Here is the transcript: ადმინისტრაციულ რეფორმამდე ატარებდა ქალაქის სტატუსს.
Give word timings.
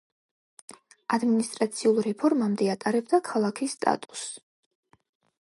ადმინისტრაციულ 1.17 1.99
რეფორმამდე 2.07 2.71
ატარებდა 2.77 3.21
ქალაქის 3.29 3.79
სტატუსს. 3.79 4.27